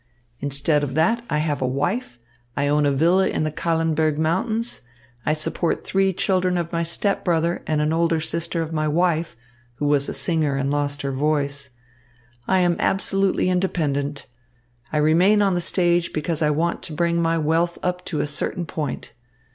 Instead 0.39 0.81
of 0.81 0.95
that, 0.95 1.23
I 1.29 1.37
have 1.37 1.61
a 1.61 1.67
wife, 1.67 2.17
I 2.57 2.67
own 2.67 2.87
a 2.87 2.91
villa 2.91 3.27
in 3.27 3.43
the 3.43 3.51
Kahlenberg 3.51 4.17
Mountains, 4.17 4.81
I 5.27 5.33
support 5.33 5.83
three 5.85 6.11
children 6.11 6.57
of 6.57 6.71
my 6.71 6.81
step 6.81 7.23
brother 7.23 7.61
and 7.67 7.81
an 7.81 7.93
older 7.93 8.19
sister 8.19 8.63
of 8.63 8.73
my 8.73 8.87
wife, 8.87 9.35
who 9.75 9.85
was 9.85 10.09
a 10.09 10.13
singer 10.15 10.55
and 10.55 10.71
lost 10.71 11.03
her 11.03 11.11
voice. 11.11 11.69
I 12.47 12.61
am 12.61 12.77
absolutely 12.79 13.47
independent. 13.47 14.25
I 14.91 14.97
remain 14.97 15.39
on 15.43 15.53
the 15.53 15.61
stage 15.61 16.13
because 16.13 16.41
I 16.41 16.49
want 16.49 16.81
to 16.81 16.93
bring 16.93 17.21
my 17.21 17.37
wealth 17.37 17.77
up 17.83 18.03
to 18.05 18.21
a 18.21 18.25
certain 18.25 18.65
point. 18.65 19.13